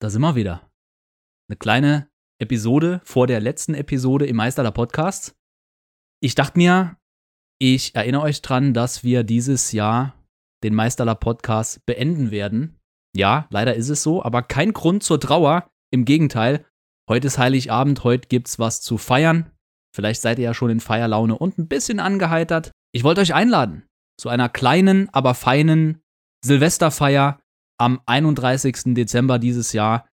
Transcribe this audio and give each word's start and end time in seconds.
da 0.00 0.08
sind 0.08 0.22
wir 0.22 0.34
wieder. 0.34 0.70
Eine 1.48 1.56
kleine 1.58 2.10
Episode 2.40 3.00
vor 3.04 3.26
der 3.26 3.40
letzten 3.40 3.74
Episode 3.74 4.26
im 4.26 4.36
Meisterler 4.36 4.70
Podcast. 4.70 5.36
Ich 6.22 6.34
dachte 6.34 6.58
mir, 6.58 6.96
ich 7.60 7.94
erinnere 7.94 8.22
euch 8.22 8.40
dran, 8.40 8.72
dass 8.72 9.04
wir 9.04 9.24
dieses 9.24 9.72
Jahr 9.72 10.14
den 10.64 10.74
Meisterler 10.74 11.14
Podcast 11.14 11.84
beenden 11.84 12.30
werden. 12.30 12.78
Ja, 13.14 13.46
leider 13.50 13.74
ist 13.74 13.90
es 13.90 14.02
so, 14.02 14.22
aber 14.22 14.42
kein 14.42 14.72
Grund 14.72 15.02
zur 15.02 15.20
Trauer. 15.20 15.70
Im 15.92 16.06
Gegenteil, 16.06 16.64
heute 17.08 17.26
ist 17.26 17.38
Heiligabend, 17.38 18.02
heute 18.02 18.28
gibt's 18.28 18.58
was 18.58 18.80
zu 18.80 18.96
feiern. 18.96 19.50
Vielleicht 19.94 20.22
seid 20.22 20.38
ihr 20.38 20.44
ja 20.44 20.54
schon 20.54 20.70
in 20.70 20.80
Feierlaune 20.80 21.36
und 21.36 21.58
ein 21.58 21.68
bisschen 21.68 22.00
angeheitert. 22.00 22.70
Ich 22.92 23.04
wollte 23.04 23.20
euch 23.20 23.34
einladen 23.34 23.86
zu 24.18 24.30
einer 24.30 24.48
kleinen, 24.48 25.08
aber 25.12 25.34
feinen 25.34 26.00
Silvesterfeier 26.44 27.40
am 27.80 28.00
31. 28.06 28.94
Dezember 28.94 29.38
dieses 29.38 29.72
Jahr. 29.72 30.06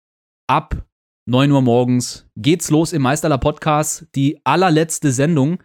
Ab 0.49 0.87
9 1.29 1.51
Uhr 1.51 1.61
morgens 1.61 2.25
geht's 2.37 2.71
los 2.71 2.93
im 2.93 3.01
Meisterler 3.01 3.37
Podcast. 3.37 4.07
Die 4.15 4.39
allerletzte 4.45 5.11
Sendung 5.11 5.61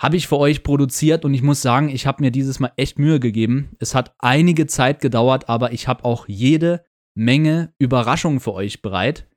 habe 0.00 0.16
ich 0.16 0.26
für 0.26 0.38
euch 0.38 0.62
produziert 0.62 1.24
und 1.24 1.34
ich 1.34 1.42
muss 1.42 1.60
sagen, 1.60 1.90
ich 1.90 2.06
habe 2.06 2.22
mir 2.22 2.30
dieses 2.30 2.60
Mal 2.60 2.72
echt 2.76 2.98
Mühe 2.98 3.20
gegeben. 3.20 3.76
Es 3.78 3.94
hat 3.94 4.14
einige 4.18 4.66
Zeit 4.66 5.00
gedauert, 5.00 5.50
aber 5.50 5.72
ich 5.72 5.86
habe 5.86 6.04
auch 6.04 6.26
jede 6.26 6.84
Menge 7.14 7.74
Überraschungen 7.78 8.40
für 8.40 8.54
euch 8.54 8.80
bereit. 8.80 9.28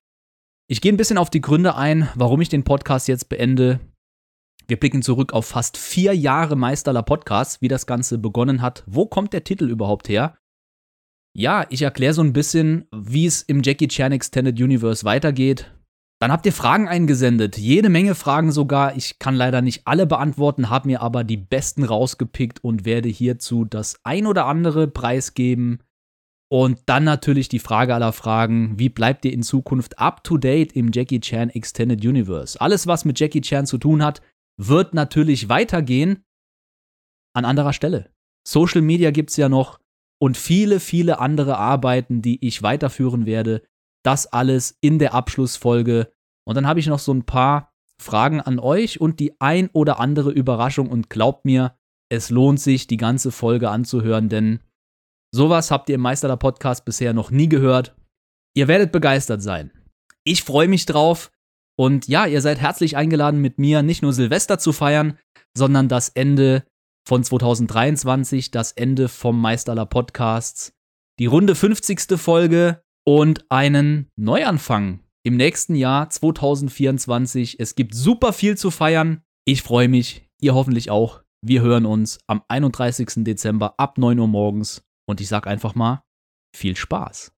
Ich 0.69 0.79
gehe 0.79 0.91
ein 0.91 0.97
bisschen 0.97 1.17
auf 1.17 1.29
die 1.29 1.41
Gründe 1.41 1.75
ein, 1.75 2.09
warum 2.15 2.39
ich 2.39 2.49
den 2.49 2.63
Podcast 2.63 3.09
jetzt 3.09 3.27
beende. 3.27 3.81
Wir 4.67 4.79
blicken 4.79 5.01
zurück 5.01 5.33
auf 5.33 5.45
fast 5.45 5.77
vier 5.77 6.13
Jahre 6.13 6.55
Meisterler 6.55 7.03
Podcast, 7.03 7.61
wie 7.61 7.67
das 7.67 7.85
Ganze 7.85 8.17
begonnen 8.17 8.61
hat. 8.61 8.83
Wo 8.87 9.05
kommt 9.05 9.33
der 9.33 9.43
Titel 9.43 9.69
überhaupt 9.69 10.09
her? 10.09 10.37
Ja, 11.37 11.67
ich 11.69 11.83
erkläre 11.83 12.15
so 12.15 12.23
ein 12.23 12.33
bisschen, 12.33 12.87
wie 12.91 13.27
es 13.27 13.43
im 13.43 13.61
Jackie 13.61 13.87
Chan 13.87 14.11
Extended 14.11 14.59
Universe 14.59 15.05
weitergeht. 15.05 15.71
Dann 16.19 16.31
habt 16.31 16.47
ihr 16.47 16.53
Fragen 16.53 16.87
eingesendet, 16.87 17.59
jede 17.59 17.89
Menge 17.89 18.15
Fragen 18.15 18.51
sogar. 18.51 18.95
Ich 18.95 19.19
kann 19.19 19.35
leider 19.35 19.61
nicht 19.61 19.85
alle 19.85 20.07
beantworten, 20.07 20.71
habe 20.71 20.87
mir 20.87 21.03
aber 21.03 21.23
die 21.23 21.37
besten 21.37 21.83
rausgepickt 21.83 22.63
und 22.63 22.85
werde 22.85 23.07
hierzu 23.09 23.65
das 23.65 23.99
ein 24.03 24.25
oder 24.25 24.47
andere 24.47 24.87
preisgeben. 24.87 25.83
Und 26.49 26.79
dann 26.87 27.03
natürlich 27.03 27.49
die 27.49 27.59
Frage 27.59 27.93
aller 27.93 28.13
Fragen, 28.13 28.79
wie 28.79 28.89
bleibt 28.89 29.23
ihr 29.23 29.31
in 29.31 29.43
Zukunft 29.43 29.99
up 29.99 30.23
to 30.23 30.39
date 30.39 30.73
im 30.73 30.89
Jackie 30.91 31.19
Chan 31.19 31.51
Extended 31.51 32.03
Universe? 32.03 32.59
Alles, 32.59 32.87
was 32.87 33.05
mit 33.05 33.19
Jackie 33.19 33.41
Chan 33.41 33.67
zu 33.67 33.77
tun 33.77 34.03
hat, 34.03 34.23
wird 34.59 34.95
natürlich 34.95 35.49
weitergehen 35.49 36.23
an 37.35 37.45
anderer 37.45 37.73
Stelle. 37.73 38.09
Social 38.47 38.81
Media 38.81 39.11
gibt 39.11 39.29
es 39.29 39.37
ja 39.37 39.49
noch 39.49 39.79
und 40.19 40.37
viele, 40.37 40.79
viele 40.79 41.19
andere 41.19 41.57
Arbeiten, 41.57 42.21
die 42.21 42.45
ich 42.45 42.63
weiterführen 42.63 43.25
werde. 43.25 43.61
Das 44.03 44.27
alles 44.27 44.77
in 44.81 44.99
der 44.99 45.13
Abschlussfolge. 45.13 46.11
Und 46.45 46.55
dann 46.55 46.67
habe 46.67 46.79
ich 46.79 46.87
noch 46.87 46.99
so 46.99 47.13
ein 47.13 47.25
paar 47.25 47.73
Fragen 48.01 48.41
an 48.41 48.59
euch 48.59 49.01
und 49.01 49.19
die 49.19 49.39
ein 49.39 49.69
oder 49.73 49.99
andere 49.99 50.31
Überraschung. 50.31 50.89
Und 50.89 51.09
glaubt 51.09 51.45
mir, 51.45 51.77
es 52.09 52.29
lohnt 52.29 52.59
sich, 52.59 52.87
die 52.87 52.97
ganze 52.97 53.31
Folge 53.31 53.69
anzuhören, 53.69 54.29
denn 54.29 54.61
sowas 55.33 55.71
habt 55.71 55.89
ihr 55.89 55.95
im 55.95 56.01
Meisterler 56.01 56.37
Podcast 56.37 56.85
bisher 56.85 57.13
noch 57.13 57.31
nie 57.31 57.49
gehört. 57.49 57.95
Ihr 58.55 58.67
werdet 58.67 58.91
begeistert 58.91 59.41
sein. 59.41 59.71
Ich 60.23 60.43
freue 60.43 60.67
mich 60.67 60.85
drauf. 60.85 61.31
Und 61.79 62.07
ja, 62.07 62.25
ihr 62.25 62.41
seid 62.41 62.59
herzlich 62.59 62.97
eingeladen, 62.97 63.39
mit 63.39 63.59
mir 63.59 63.83
nicht 63.83 64.01
nur 64.01 64.13
Silvester 64.13 64.57
zu 64.57 64.73
feiern, 64.73 65.19
sondern 65.55 65.89
das 65.89 66.09
Ende 66.09 66.63
von 67.07 67.23
2023, 67.23 68.51
das 68.51 68.73
Ende 68.73 69.07
vom 69.07 69.39
Meisterler 69.39 69.85
Podcasts, 69.85 70.73
die 71.19 71.25
runde 71.25 71.55
50. 71.55 72.19
Folge 72.19 72.81
und 73.05 73.49
einen 73.49 74.09
Neuanfang 74.17 74.99
im 75.23 75.37
nächsten 75.37 75.75
Jahr 75.75 76.09
2024. 76.09 77.61
Es 77.61 77.75
gibt 77.75 77.95
super 77.95 78.33
viel 78.33 78.57
zu 78.57 78.71
feiern. 78.71 79.21
Ich 79.45 79.63
freue 79.63 79.87
mich, 79.87 80.29
ihr 80.41 80.53
hoffentlich 80.53 80.91
auch. 80.91 81.23
Wir 81.41 81.61
hören 81.61 81.85
uns 81.85 82.19
am 82.27 82.43
31. 82.49 83.23
Dezember 83.23 83.75
ab 83.77 83.97
9 83.97 84.19
Uhr 84.19 84.27
morgens 84.27 84.83
und 85.07 85.21
ich 85.21 85.29
sag 85.29 85.47
einfach 85.47 85.75
mal 85.75 86.03
viel 86.53 86.75
Spaß. 86.75 87.31